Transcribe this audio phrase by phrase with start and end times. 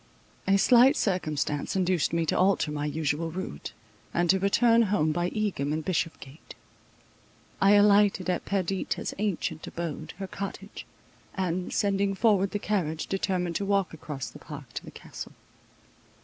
[0.47, 3.71] A slight circumstance induced me to alter my usual route,
[4.15, 6.55] and to return home by Egham and Bishopgate.
[7.61, 10.87] I alighted at Perdita's ancient abode, her cottage;
[11.35, 15.33] and, sending forward the carriage, determined to walk across the park to the castle.